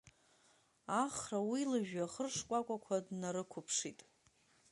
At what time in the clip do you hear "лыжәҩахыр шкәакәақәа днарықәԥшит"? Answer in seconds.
1.71-3.99